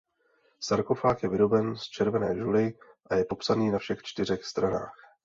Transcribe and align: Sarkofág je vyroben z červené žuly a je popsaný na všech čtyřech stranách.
Sarkofág 0.61 1.21
je 1.23 1.29
vyroben 1.29 1.75
z 1.75 1.83
červené 1.83 2.35
žuly 2.37 2.73
a 3.09 3.15
je 3.15 3.25
popsaný 3.25 3.71
na 3.71 3.79
všech 3.79 4.03
čtyřech 4.03 4.45
stranách. 4.45 4.95